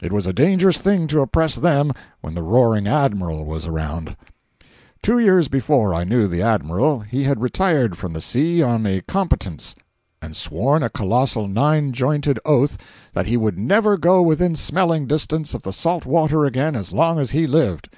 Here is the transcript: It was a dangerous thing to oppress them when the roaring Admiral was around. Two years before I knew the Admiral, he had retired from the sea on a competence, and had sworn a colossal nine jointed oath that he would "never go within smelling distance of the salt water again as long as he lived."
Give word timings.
It 0.00 0.12
was 0.12 0.28
a 0.28 0.32
dangerous 0.32 0.78
thing 0.78 1.08
to 1.08 1.22
oppress 1.22 1.56
them 1.56 1.90
when 2.20 2.34
the 2.36 2.42
roaring 2.44 2.86
Admiral 2.86 3.44
was 3.44 3.66
around. 3.66 4.16
Two 5.02 5.18
years 5.18 5.48
before 5.48 5.92
I 5.92 6.04
knew 6.04 6.28
the 6.28 6.40
Admiral, 6.40 7.00
he 7.00 7.24
had 7.24 7.40
retired 7.42 7.98
from 7.98 8.12
the 8.12 8.20
sea 8.20 8.62
on 8.62 8.86
a 8.86 9.00
competence, 9.00 9.74
and 10.22 10.30
had 10.30 10.36
sworn 10.36 10.84
a 10.84 10.88
colossal 10.88 11.48
nine 11.48 11.90
jointed 11.92 12.38
oath 12.44 12.78
that 13.12 13.26
he 13.26 13.36
would 13.36 13.58
"never 13.58 13.96
go 13.98 14.22
within 14.22 14.54
smelling 14.54 15.08
distance 15.08 15.52
of 15.52 15.62
the 15.62 15.72
salt 15.72 16.06
water 16.06 16.44
again 16.44 16.76
as 16.76 16.92
long 16.92 17.18
as 17.18 17.32
he 17.32 17.48
lived." 17.48 17.88